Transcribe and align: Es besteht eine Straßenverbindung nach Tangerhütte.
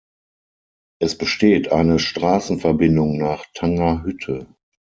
Es 0.99 1.15
besteht 1.15 1.71
eine 1.71 1.99
Straßenverbindung 1.99 3.19
nach 3.19 3.45
Tangerhütte. 3.53 4.47